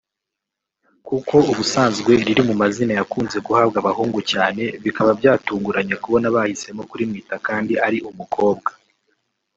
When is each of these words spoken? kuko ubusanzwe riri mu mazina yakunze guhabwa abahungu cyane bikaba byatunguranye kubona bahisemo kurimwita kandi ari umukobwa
kuko 1.07 1.35
ubusanzwe 1.51 2.11
riri 2.25 2.41
mu 2.49 2.53
mazina 2.61 2.91
yakunze 2.99 3.37
guhabwa 3.47 3.77
abahungu 3.79 4.19
cyane 4.31 4.63
bikaba 4.83 5.11
byatunguranye 5.19 5.95
kubona 6.03 6.27
bahisemo 6.35 6.81
kurimwita 6.89 7.35
kandi 7.47 7.73
ari 7.87 7.97
umukobwa 8.09 8.69